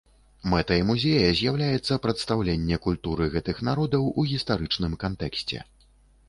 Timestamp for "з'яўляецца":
1.39-1.97